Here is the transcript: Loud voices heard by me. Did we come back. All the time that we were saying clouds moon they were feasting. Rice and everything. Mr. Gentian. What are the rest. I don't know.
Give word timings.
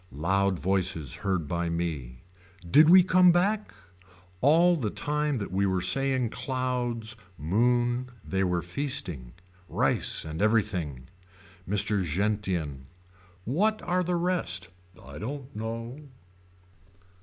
Loud 0.11 0.57
voices 0.57 1.17
heard 1.17 1.47
by 1.47 1.69
me. 1.69 2.23
Did 2.67 2.89
we 2.89 3.03
come 3.03 3.31
back. 3.31 3.71
All 4.41 4.75
the 4.75 4.89
time 4.89 5.37
that 5.37 5.51
we 5.51 5.67
were 5.67 5.79
saying 5.79 6.31
clouds 6.31 7.15
moon 7.37 8.09
they 8.27 8.43
were 8.43 8.63
feasting. 8.63 9.33
Rice 9.69 10.25
and 10.25 10.41
everything. 10.41 11.07
Mr. 11.69 12.03
Gentian. 12.03 12.87
What 13.45 13.79
are 13.83 14.03
the 14.03 14.15
rest. 14.15 14.69
I 14.99 15.19
don't 15.19 15.55
know. 15.55 15.99